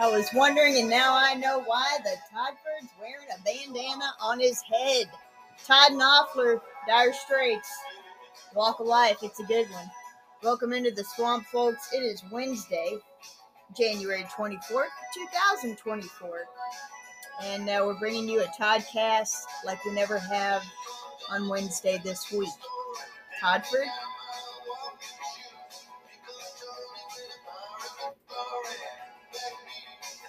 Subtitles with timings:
[0.00, 4.60] I was wondering, and now I know why the Toddford's wearing a bandana on his
[4.60, 5.06] head.
[5.64, 7.70] Todd Knopfler, Dire Straits,
[8.56, 9.18] Walk of Life.
[9.22, 9.88] It's a good one.
[10.42, 11.92] Welcome into the swamp, folks.
[11.92, 12.98] It is Wednesday,
[13.78, 16.40] January 24th, 2024.
[17.44, 20.64] And uh, we're bringing you a Toddcast like we never have
[21.30, 22.48] on Wednesday this week.
[23.40, 23.86] Toddford,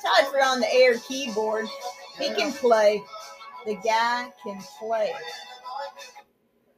[0.06, 1.68] Toddford on the air keyboard.
[2.20, 3.02] He can play.
[3.66, 5.12] The guy can play.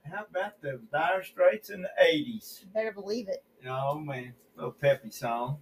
[0.09, 2.63] How about the Dire Straits in the 80s?
[2.73, 3.43] Better believe it.
[3.67, 4.33] Oh, man.
[4.55, 5.57] Little peppy song.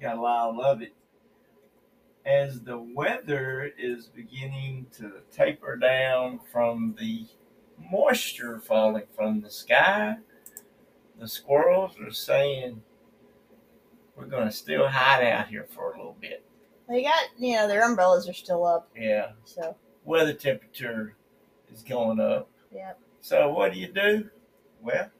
[0.00, 0.94] Got a lot of love it.
[2.26, 7.26] As the weather is beginning to taper down from the
[7.78, 10.16] moisture falling from the sky,
[11.18, 12.82] the squirrels are saying,
[14.16, 16.44] we're going to still hide out here for a little bit.
[16.88, 18.88] They got, you know, their umbrellas are still up.
[18.96, 19.32] Yeah.
[19.44, 21.14] So, Weather temperature
[21.72, 22.48] is going up.
[22.74, 22.98] Yep.
[23.20, 24.28] So what do you do?
[24.80, 25.10] Well,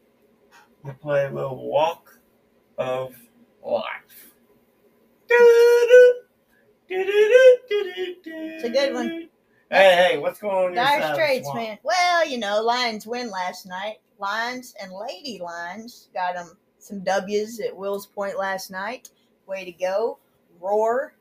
[0.85, 2.19] you play a little walk
[2.79, 3.15] of
[3.63, 4.33] life.
[6.89, 9.29] It's a good one.
[9.71, 10.75] Hey, hey, what's going on?
[10.75, 11.79] Dire Straits, man.
[11.83, 13.97] Well, you know, Lions win last night.
[14.19, 19.11] Lions and Lady Lions got them some W's at Wills Point last night.
[19.47, 20.19] Way to go.
[20.61, 21.13] Roar.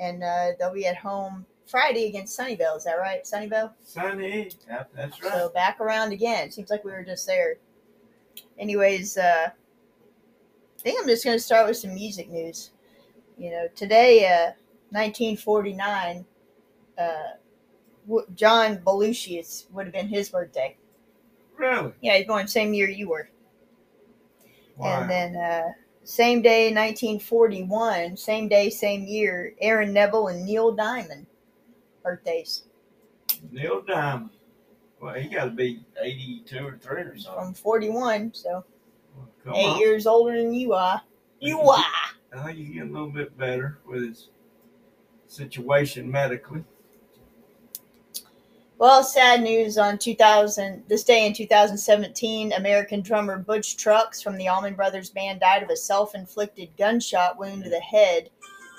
[0.00, 2.76] And uh, they'll be at home Friday against Sunnyvale.
[2.78, 3.72] Is that right, Sunnyvale?
[3.84, 4.50] Sunny.
[4.68, 5.32] Yep, that's right.
[5.32, 6.50] So back around again.
[6.50, 7.56] Seems like we were just there.
[8.58, 12.70] Anyways, uh, I think I'm just going to start with some music news.
[13.36, 14.52] You know, today, uh,
[14.90, 16.24] 1949,
[16.98, 17.02] uh,
[18.08, 20.76] w- John Belushi would have been his birthday.
[21.56, 21.92] really?
[22.00, 23.28] Yeah, he's born same year you were.
[24.76, 25.02] Wow.
[25.02, 25.72] And then uh,
[26.04, 31.26] same day, 1941, same day, same year, Aaron Neville and Neil Diamond
[32.02, 32.64] birthdays
[33.52, 34.30] Neil Diamond.
[35.00, 37.42] Well, he got to be 82 or 3 or something.
[37.44, 38.64] from 41, so
[39.44, 39.78] Well, eight on.
[39.78, 41.00] years older than you are.
[41.40, 41.84] You are.
[42.34, 44.28] I think he's getting a little bit better with his
[45.26, 46.64] situation medically.
[48.80, 50.84] Well, sad news on 2000.
[50.88, 55.68] This day in 2017, American drummer Butch Trucks from the Allman Brothers Band died of
[55.68, 58.30] a self-inflicted gunshot wound to the head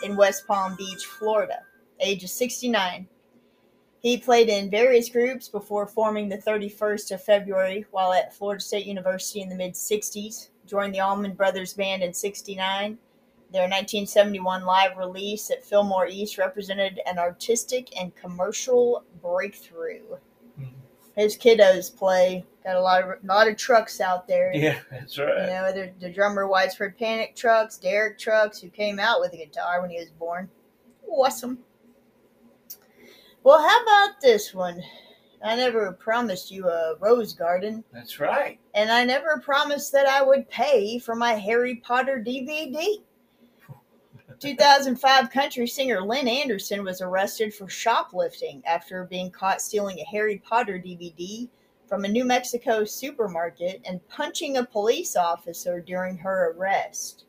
[0.02, 1.60] in West Palm Beach, Florida,
[2.00, 3.08] age of 69.
[4.00, 8.88] He played in various groups before forming the 31st of February while at Florida State
[8.88, 10.50] University in the mid 60s.
[10.66, 12.98] Joined the Allman Brothers Band in 69.
[13.52, 20.18] Their 1971 live release at Fillmore East represented an artistic and commercial breakthrough.
[20.60, 20.74] Mhm.
[21.18, 22.46] His kiddos play.
[22.64, 24.52] Got a lot of a lot of trucks out there.
[24.54, 25.28] Yeah, that's right.
[25.42, 29.38] You know, the, the drummer Widespread Panic Trucks, Derek Trucks, who came out with a
[29.38, 30.50] guitar when he was born.
[31.10, 31.60] Awesome.
[33.44, 34.82] Well, how about this one?
[35.44, 38.60] I never promised you a rose garden, That's right.
[38.76, 43.02] and I never promised that I would pay for my Harry Potter DVD.
[44.42, 50.40] 2005 country singer Lynn Anderson was arrested for shoplifting after being caught stealing a Harry
[50.44, 51.48] Potter DVD
[51.88, 57.26] from a New Mexico supermarket and punching a police officer during her arrest.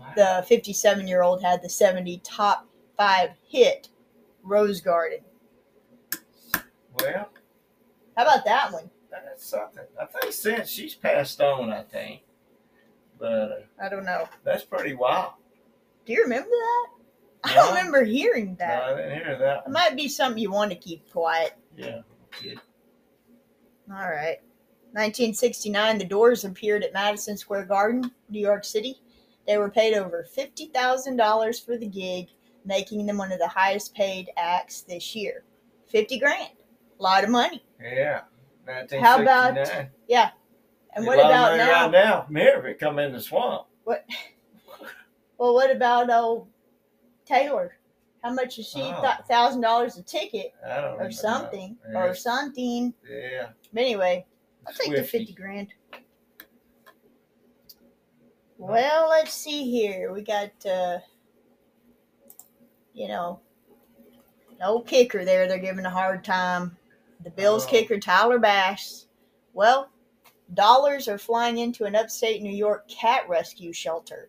[0.00, 0.12] Wow.
[0.16, 2.66] The 57 year old had the 70 top
[2.96, 3.88] five hit
[4.42, 5.20] Rose Garden.
[7.00, 7.30] Well,
[8.16, 8.90] How about that one?
[9.10, 9.84] that's something.
[10.00, 12.22] I think since she's passed on, I think.
[13.18, 13.48] But uh,
[13.80, 14.28] I don't know.
[14.42, 15.32] that's pretty wild.
[16.08, 16.86] Do you remember that?
[17.44, 18.82] I don't remember hearing No, that.
[18.82, 19.64] I didn't hear that.
[19.66, 21.52] It might be something you want to keep quiet.
[21.76, 22.00] Yeah.
[22.42, 22.54] yeah.
[23.92, 24.38] All right.
[24.92, 29.02] 1969, the Doors appeared at Madison Square Garden, New York City.
[29.46, 32.28] They were paid over $50,000 for the gig,
[32.64, 35.44] making them one of the highest paid acts this year.
[35.88, 36.52] 50 grand.
[36.98, 37.62] A lot of money.
[37.82, 38.22] Yeah.
[38.98, 39.58] How about-
[40.08, 40.30] yeah.
[40.94, 41.82] And what about now?
[41.82, 43.66] Right now, Mary come in the swamp.
[43.84, 44.06] What?
[45.38, 46.48] Well, what about old
[47.24, 47.76] Taylor?
[48.22, 48.82] How much is she?
[48.82, 49.14] Oh.
[49.28, 50.52] Thousand dollars a ticket
[50.98, 52.00] or something know.
[52.00, 52.92] or something.
[53.08, 53.50] Yeah.
[53.72, 54.26] But anyway,
[54.66, 55.18] I'll take the Swifty.
[55.18, 55.68] fifty grand.
[58.58, 60.12] Well, let's see here.
[60.12, 60.98] We got, uh,
[62.92, 63.38] you know,
[64.58, 65.46] no kicker there.
[65.46, 66.76] They're giving a hard time.
[67.22, 67.68] The Bills Oh.
[67.68, 69.06] kicker, Tyler Bass.
[69.52, 69.90] Well,
[70.54, 74.28] dollars are flying into an upstate New York cat rescue shelter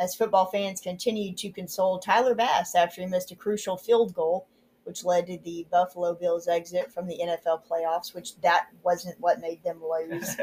[0.00, 4.46] as football fans continued to console Tyler Bass after he missed a crucial field goal,
[4.84, 9.40] which led to the Buffalo Bills exit from the NFL playoffs, which that wasn't what
[9.40, 10.36] made them lose.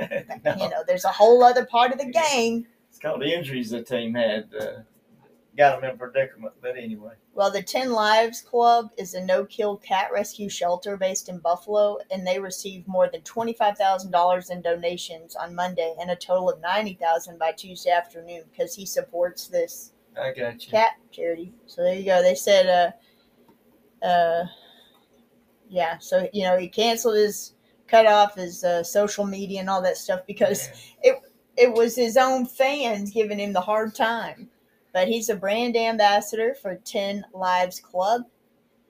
[0.45, 0.55] No.
[0.57, 2.67] You know, there's a whole other part of the game.
[2.89, 4.47] It's called the injuries the team had.
[4.57, 4.65] Uh,
[5.57, 6.53] got them in predicament.
[6.61, 11.29] But anyway, Well, the 10 Lives Club is a no kill cat rescue shelter based
[11.29, 16.49] in Buffalo, and they received more than $25,000 in donations on Monday and a total
[16.49, 20.71] of 90000 by Tuesday afternoon because he supports this I got you.
[20.71, 21.53] cat charity.
[21.65, 22.21] So there you go.
[22.21, 22.93] They said,
[24.03, 24.45] uh, uh,
[25.69, 27.53] yeah, so, you know, he canceled his,
[27.87, 30.67] cut off his uh, social media and all that stuff because
[31.03, 31.13] Yeah.
[31.57, 34.49] it was his own fans giving him the hard time.
[34.97, 38.23] But he's a brand ambassador for 10 Lives Club.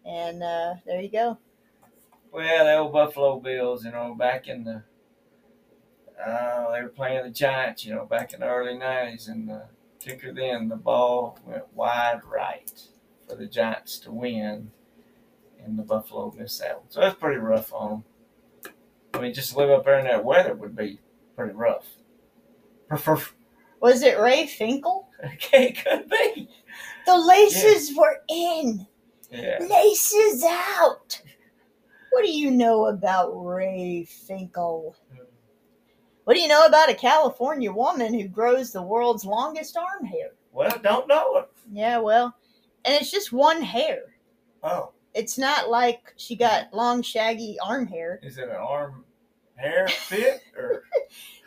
[0.06, 1.38] And uh, there you go.
[2.32, 4.84] Well, the old Buffalo Bills, you know, back in the,
[6.26, 9.64] uh, they were playing the Giants, you know, back in the early 90s, and the
[10.00, 12.72] kicker then, the ball went wide right
[13.28, 14.72] for the Giants to win,
[15.62, 16.86] and the Buffalo missed out.
[16.88, 17.90] So that's pretty rough on
[18.64, 18.74] them.
[19.14, 21.00] I mean, just to live up there in that weather would be
[21.36, 21.86] pretty rough.
[23.82, 25.06] Was it Ray Finkle?
[25.34, 26.48] Okay, could be.
[27.08, 28.86] The laces were in,
[29.32, 29.58] Yeah.
[29.68, 31.20] laces out.
[32.12, 34.94] What do you know about Ray Finkle?
[36.26, 40.32] What do you know about a California woman who grows the world's longest arm hair?
[40.52, 41.50] Well, don't know it.
[41.72, 42.36] Yeah, well,
[42.86, 44.02] and it's just one hair.
[44.64, 48.20] Oh, It's not like she got long, shaggy arm hair.
[48.22, 49.04] is it an arm
[49.56, 50.84] hair fit or?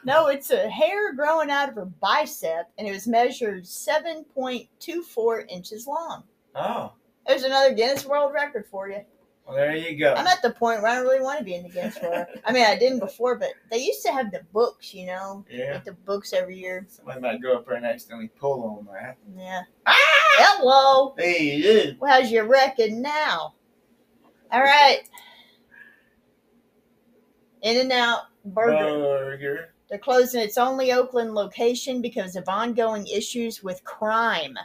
[0.04, 5.86] No, it's a hair growing out of her bicep, and it was measured 7.24 inches
[5.86, 6.24] long.
[6.54, 6.92] Oh,
[7.26, 9.00] There's another Guinness World Record for you.
[9.46, 10.14] well, there you go.
[10.14, 12.26] I'm at the point where I don't really want to be in the Guinness World.
[12.46, 15.74] I mean, I didn't before, but they used to have the books, you know, Yeah.
[15.74, 16.86] like the books every year.
[16.88, 19.16] Somebody might go up there and accidentally pull on that.
[19.36, 19.62] Yeah.
[19.86, 19.96] Ah!
[20.38, 21.14] Hello.
[21.18, 21.92] Hey, yeah.
[22.00, 23.54] Well, how's your record now?
[24.50, 25.00] All right.
[27.62, 28.76] In-N-Out Burger.
[28.78, 29.69] Burger.
[29.90, 34.56] They're closing its only Oakland location because of ongoing issues with crime.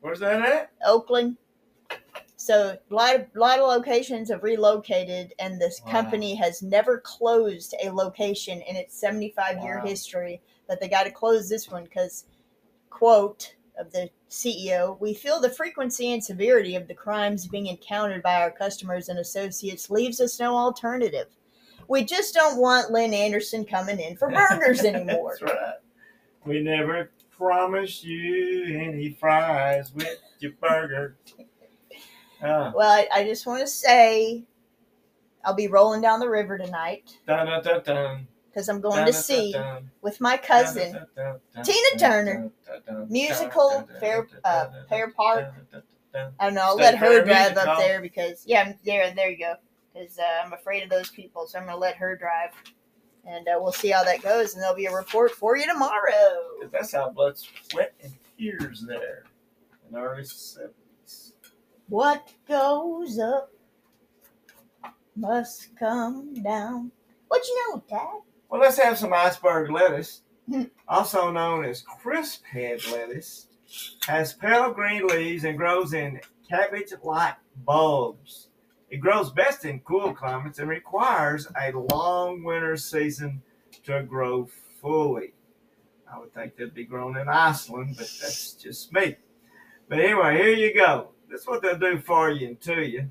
[0.00, 0.72] Where's that at?
[0.84, 1.36] Oakland.
[2.36, 5.92] So a lot of, lot of locations have relocated, and this Wow.
[5.92, 9.86] company has never closed a location in its 75 year Wow.
[9.86, 10.40] history.
[10.66, 12.24] But they got to close this one because,
[12.90, 18.22] quote of the CEO, we feel the frequency and severity of the crimes being encountered
[18.22, 21.28] by our customers and associates leaves us no alternative.
[21.88, 25.36] We just don't want Lynn Anderson coming in for burgers anymore.
[25.40, 25.74] That's right.
[26.44, 31.16] We never promised you any fries with your burger.
[32.42, 34.44] Uh, Well, I, I just want to say
[35.44, 37.16] I'll be rolling down the river tonight
[38.50, 39.52] because I'm going to see
[40.02, 40.92] with my cousin
[41.64, 42.50] Tina Turner,
[43.08, 45.54] musical fair- uh, Fair Park.
[46.40, 46.60] I don't know.
[46.62, 49.12] I'll let her drive up there because yeah, there.
[49.14, 49.54] There you go.
[49.98, 52.50] Because uh, I'm afraid of those people, so I'm gonna let her drive,
[53.26, 56.70] and uh, we'll see how that goes, and there'll be a report for you tomorrow.
[56.70, 57.34] That's how blood,
[57.70, 59.24] sweat, and tears there
[59.86, 61.32] in the early 70s.
[61.88, 63.50] What goes up
[65.16, 66.92] must come down.
[67.28, 68.06] What you know, Dad?
[68.48, 70.64] Well, let's have some iceberg lettuce, Hmm.
[70.86, 73.48] also known as crisp head lettuce.
[74.06, 77.34] Has pale green leaves and grows in cabbage-like
[77.66, 78.47] bulbs.
[78.90, 83.42] It grows best in cool climates and requires a long winter season
[83.84, 84.48] to grow
[84.80, 85.34] fully.
[86.10, 89.16] I would think they'd be grown in Iceland, but that's just me.
[89.88, 91.08] But anyway, here you go.
[91.30, 93.10] That's what they'll do for you and to you,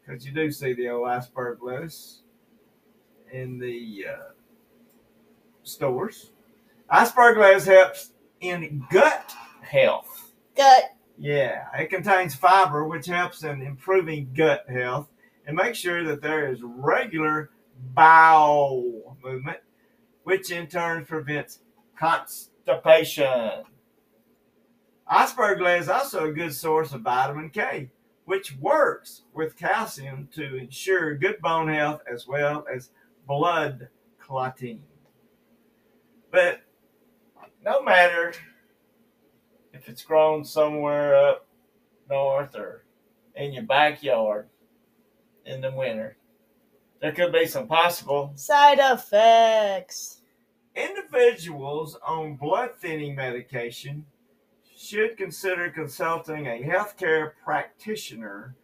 [0.00, 2.20] because you do see the old iceberg lettuce
[3.32, 4.32] in the uh,
[5.62, 6.32] stores.
[6.90, 10.32] Iceberg lettuce helps in gut health.
[10.56, 10.94] Gut.
[11.22, 15.10] Yeah, it contains fiber, which helps in improving gut health
[15.46, 17.50] and makes sure that there is regular
[17.92, 19.58] bowel movement,
[20.22, 21.58] which in turn prevents
[21.94, 23.64] constipation.
[25.06, 27.90] Iceberg is also a good source of vitamin K,
[28.24, 32.92] which works with calcium to ensure good bone health as well as
[33.26, 34.84] blood clotting.
[36.30, 36.62] But
[37.62, 38.32] no matter
[39.80, 41.46] if it's grown somewhere up
[42.10, 42.84] north or
[43.34, 44.46] in your backyard
[45.46, 46.18] in the winter,
[47.00, 50.20] there could be some possible Side effects.
[50.76, 54.04] individuals on blood thinning medication
[54.76, 58.54] should consider consulting a healthcare practitioner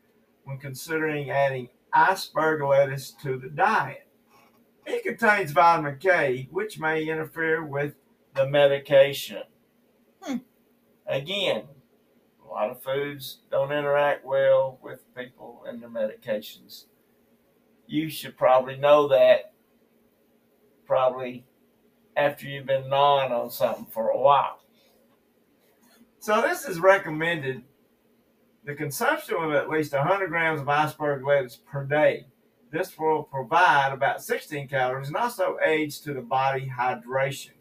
[0.45, 4.07] when considering adding iceberg lettuce to the diet.
[4.85, 7.95] It contains vitamin K, which may interfere with
[8.35, 9.43] the medication.
[11.17, 11.63] Again,
[12.45, 16.85] a lot of foods don't interact well with people and their medications.
[17.87, 19.55] You should probably know that
[20.85, 21.47] probably
[22.15, 24.61] after you've been gnawing on something for a while.
[26.19, 27.63] So this is recommended
[28.67, 32.27] the consumption of at least 100 grams of iceberg lettuce per day.
[32.71, 37.53] This will provide about 16 calories and also aids to the body hydration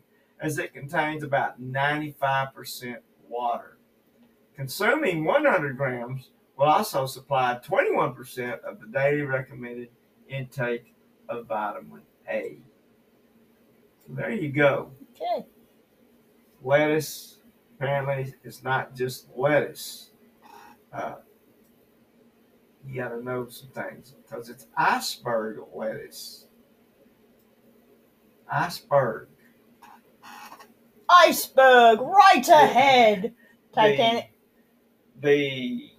[0.42, 2.98] as it contains about 95%
[3.36, 3.78] water.
[4.56, 9.90] Consuming 100 grams will also supply 21% of the daily recommended
[10.30, 10.94] intake
[11.28, 12.58] of vitamin A.
[14.08, 14.92] So there you go.
[15.12, 15.46] Okay.
[16.64, 17.40] Lettuce
[17.76, 20.12] apparently is not just lettuce.
[20.94, 21.16] Uh,
[22.88, 26.46] you got to know some things because it's iceberg lettuce.
[28.52, 29.28] Iceberg.
[31.10, 33.34] Iceberg, right ahead.
[33.74, 34.32] Titanic.
[35.22, 35.90] The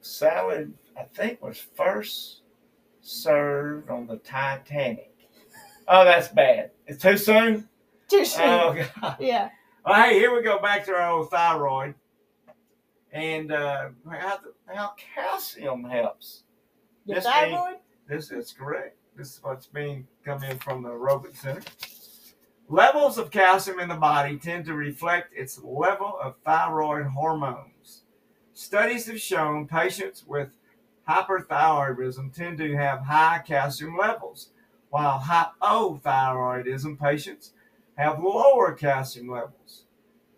[0.00, 2.42] salad, I think, was first
[3.00, 5.14] served on the Titanic.
[5.88, 6.70] Oh, that's bad.
[6.86, 7.68] It's too soon?
[8.08, 8.44] Too soon.
[8.44, 9.16] Oh, God.
[9.18, 9.50] yeah.
[9.84, 11.94] Well, hey, here we go back to our old thyroid
[13.12, 16.44] and uh, how, how calcium helps.
[17.06, 17.76] The This thyroid?
[18.08, 18.96] This is correct.
[19.16, 21.62] This is what's being coming from the Aerobic Center.
[22.72, 28.04] Levels of calcium in the body tend to reflect its level of thyroid hormones.
[28.54, 30.56] Studies have shown patients with
[31.06, 34.52] hyperthyroidism tend to have high calcium levels,
[34.88, 37.52] while hypothyroidism patients
[37.98, 39.84] have lower calcium levels.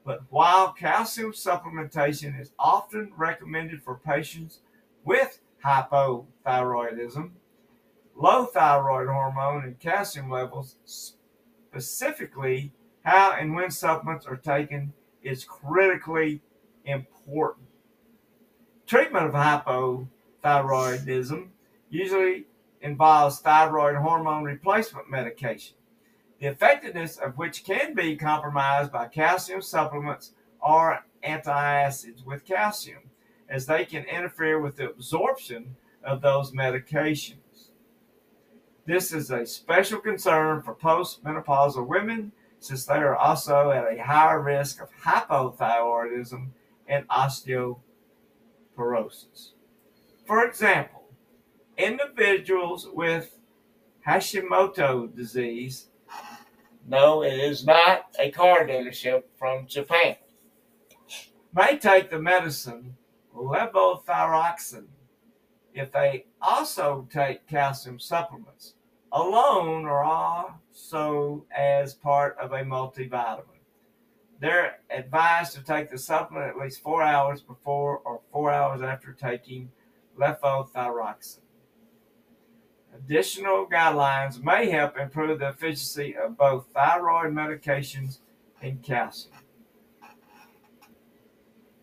[0.04, 4.58] But while calcium supplementation is often recommended for patients
[5.04, 7.30] with hypothyroidism,
[8.16, 10.78] low thyroid hormone and calcium levels,
[11.74, 12.72] specifically
[13.04, 16.42] how and when supplements are taken, is critically
[16.84, 17.66] important.
[18.86, 21.48] Treatment of hypothyroidism
[21.90, 22.46] usually
[22.80, 25.74] involves thyroid hormone replacement medication,
[26.38, 33.10] the effectiveness of which can be compromised by calcium supplements or antacids with calcium,
[33.48, 37.38] as they can interfere with the absorption of those medications.
[38.86, 44.42] This is a special concern for postmenopausal women since they are also at a higher
[44.42, 46.48] risk of hypothyroidism
[46.86, 47.78] and osteoporosis.
[50.26, 51.04] For example,
[51.78, 53.38] individuals with
[54.06, 55.86] Hashimoto disease,
[56.86, 60.16] no, it is not a car dealership from Japan,
[61.54, 62.96] may take the medicine
[63.34, 64.88] levothyroxine
[65.74, 68.74] if they also take calcium supplements
[69.12, 73.42] alone or also as part of a multivitamin.
[74.40, 79.12] They're advised to take the supplement at least four hours before or four hours after
[79.12, 79.70] taking
[80.18, 81.38] levothyroxine.
[82.94, 88.18] Additional guidelines may help improve the efficiency of both thyroid medications
[88.62, 89.34] and calcium.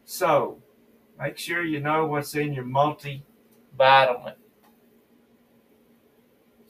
[0.05, 0.61] So,
[1.19, 3.23] make sure you know what's in your multivitamin.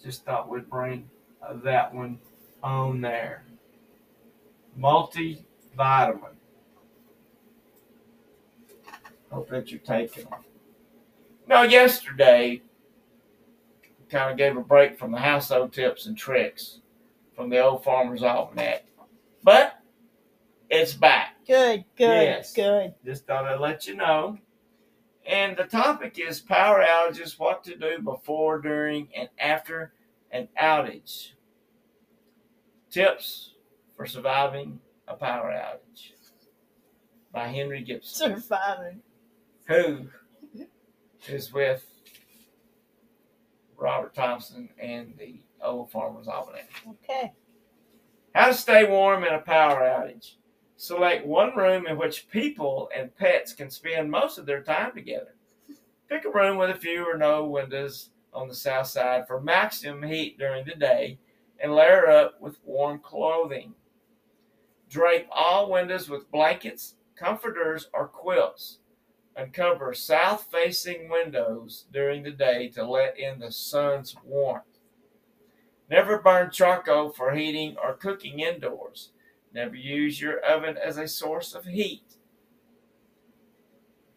[0.04, 1.10] Just thought we'd bring
[1.48, 2.20] uh, that one
[2.64, 3.44] on there.
[4.80, 6.34] Multivitamin.
[9.32, 10.40] Hope that you're taking them.
[11.48, 12.62] Now, yesterday,
[14.10, 16.80] kind of gave a break from the household tips and tricks
[17.36, 18.86] from the old Farmer's Almanac.
[19.44, 19.80] But
[20.70, 21.36] it's back.
[21.48, 22.54] Good, good, Yes.
[22.54, 22.94] good.
[23.06, 24.38] Just thought I'd let you know.
[25.26, 29.94] And the topic is power outages, what to do before, during, and after
[30.32, 31.32] an outage.
[32.90, 33.54] Tips
[33.96, 36.12] for surviving a power outage
[37.32, 39.02] by Henry Gibson, Surviving.
[39.66, 40.08] who
[41.30, 41.86] is with
[43.78, 46.70] Robert Thompson and the Old Farmer's Almanac.
[46.90, 47.32] Okay.
[48.34, 50.34] How to stay warm in a power outage.
[50.82, 55.36] Select one room in which people and pets can spend most of their time together.
[56.10, 60.02] Pick a room with a few or no windows on the south side for maximum
[60.02, 61.20] heat during the day
[61.62, 63.76] and layer up with warm clothing.
[64.90, 68.80] Drape all windows with blankets, comforters, or quilts.
[69.36, 74.80] Uncover south facing windows during the day to let in the sun's warmth.
[75.92, 79.12] Never burn charcoal for heating or cooking indoors.
[79.54, 82.16] Never use your oven as a source of heat.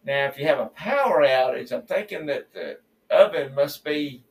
[0.05, 2.77] Now, if you have a power outage, I'm thinking that the
[3.09, 4.23] oven must be,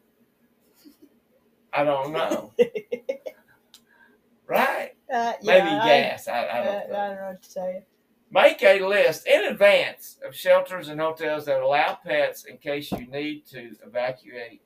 [1.72, 2.52] I don't know,
[4.46, 4.92] right?
[5.12, 6.28] Uh, yeah, Maybe I, gas.
[6.28, 6.92] I, I uh, don't I know.
[6.92, 7.82] don't know what to tell you.
[8.30, 13.06] Make a list in advance of shelters and hotels that allow pets in case you
[13.06, 14.62] need to evacuate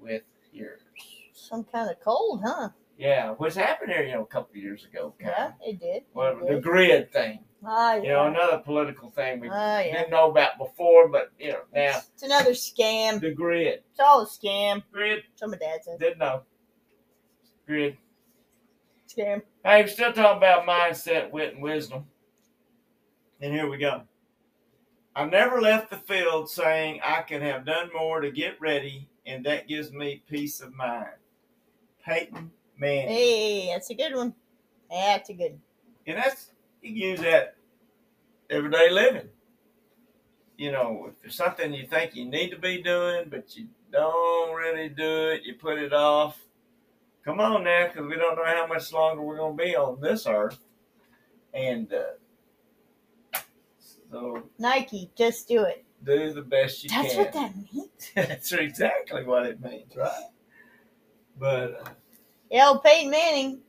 [0.00, 0.80] with yours.
[1.32, 2.70] Some kind of cold, huh?
[2.98, 5.14] Yeah, what's happened here, you know, a couple of years ago.
[5.20, 5.96] Yeah, it did.
[5.98, 6.62] It Well, the did.
[6.64, 7.44] grid thing.
[7.64, 9.98] Ah, You know, another political thing we Oh, yeah.
[9.98, 13.20] didn't know about before, but you know now It's another scam.
[13.20, 13.84] the grid.
[13.90, 14.82] It's all a scam.
[14.92, 16.00] Grid So my dad said.
[16.00, 16.42] didn't know.
[17.66, 17.96] Grid.
[19.08, 19.42] Scam.
[19.64, 22.06] Hey, we're still talking about mindset, wit, and wisdom.
[23.40, 24.02] And here we go.
[25.14, 29.44] I never left the field saying I can have done more to get ready, and
[29.46, 31.14] that gives me peace of mind.
[32.04, 33.08] Peyton Manning.
[33.08, 34.34] Hey, that's a good one.
[34.90, 35.60] That's a good one.
[36.06, 37.56] And that's you can use that
[38.50, 39.28] everyday living.
[40.56, 44.54] You know, if there's something you think you need to be doing, but you don't
[44.56, 46.40] really do it, you put it off.
[47.24, 50.00] Come on now, because we don't know how much longer we're going to be on
[50.00, 50.58] this earth.
[51.52, 53.38] And uh,
[54.10, 55.84] so Nike, just do it.
[56.04, 57.24] do the best you That's can.
[57.24, 57.90] That's what that means.
[58.14, 60.28] That's exactly what it means, right?
[61.38, 61.90] But uh,
[62.50, 63.60] Yeah, old Peyton Manning,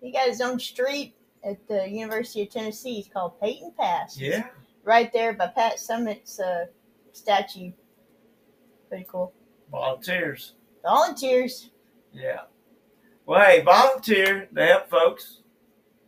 [0.00, 2.98] he got his own street at the University of Tennessee.
[3.00, 4.18] It's called Peyton Pass.
[4.18, 4.46] yeah,
[4.84, 6.66] Right there by Pat Summitt's uh,
[7.12, 7.72] statue.
[8.88, 9.32] Pretty cool.
[9.70, 10.54] volunteers.
[10.82, 11.70] Volunteers.
[12.12, 12.42] Yeah.
[13.26, 15.40] Well, hey, volunteer to help folks.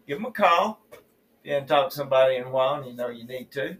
[0.07, 0.81] Give them a call.
[0.93, 0.99] If
[1.45, 3.77] you haven't talked to somebody in a while and you know you need to.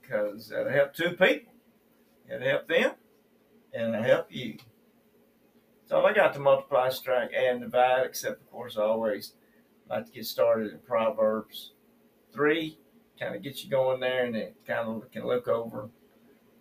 [0.00, 1.52] Because that'll help two people.
[2.28, 2.92] It'll help them
[3.72, 4.58] and it'll help you.
[5.92, 9.34] So I got to multiply, strike, and divide, except, of course, always
[9.90, 11.72] like to get started in Proverbs
[12.32, 12.78] 3.
[13.20, 15.90] Kind of get you going there and it kind of can look over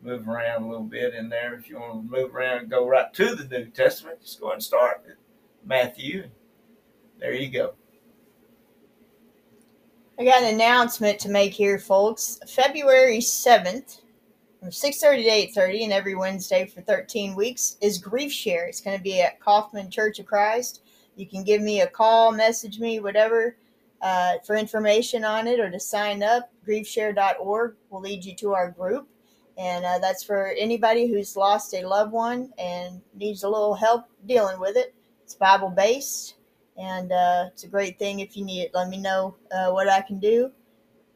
[0.03, 1.53] move around a little bit in there.
[1.53, 4.47] If you want to move around and go right to the New Testament, just go
[4.47, 5.15] ahead and start at
[5.65, 6.29] Matthew.
[7.17, 7.75] There you go.
[10.19, 12.37] I got an announcement to make here, folks.
[12.49, 14.00] February 7th,
[14.61, 18.67] from 6.30 to 8.30, and every Wednesday for 13 weeks, is Grief Share.
[18.67, 20.83] It's going to be at Kaufman Church of Christ.
[21.15, 23.57] You can give me a call, message me, whatever,
[24.03, 26.51] uh, for information on it or to sign up.
[26.63, 29.07] Griefshare.org will lead you to our group.
[29.57, 34.05] And uh, that's for anybody who's lost a loved one and needs a little help
[34.27, 34.93] dealing with it.
[35.23, 36.35] It's Bible based
[36.77, 38.71] and uh, it's a great thing if you need it.
[38.75, 40.51] Let me know uh, what I can do.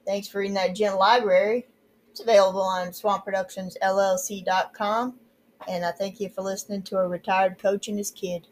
[0.06, 1.68] Thanks for reading that Gent Library.
[2.16, 5.20] It's available on swampproductionsllc.com.
[5.68, 8.48] And I thank you for listening to a retired coach and his kid.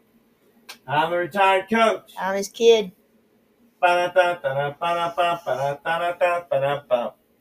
[0.86, 2.12] I'm a retired coach.
[2.20, 2.92] I'm his kid.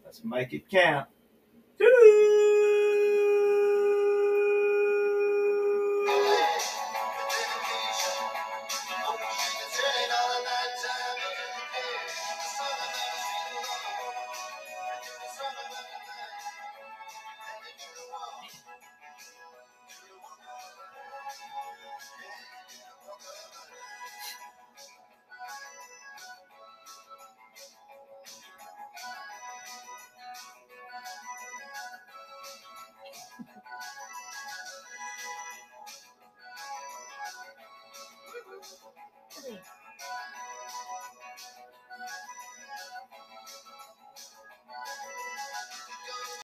[0.05, 1.09] Let's make it count.
[1.77, 2.32] Three.